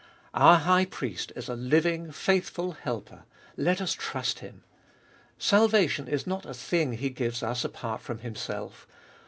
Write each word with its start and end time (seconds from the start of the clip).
Our 0.33 0.57
High 0.57 0.85
Priest 0.85 1.31
is 1.35 1.47
a 1.47 1.53
living, 1.55 2.11
faithful 2.11 2.71
helper: 2.71 3.25
let 3.55 3.79
us 3.79 3.93
trust 3.93 4.39
Him. 4.39 4.63
Salvation 5.37 6.07
is 6.07 6.25
not 6.25 6.43
a 6.47 6.55
thing 6.55 6.93
He 6.93 7.11
gives 7.11 7.43
us 7.43 7.63
apart 7.63 8.01
from 8.01 8.17
Himself. 8.17 8.87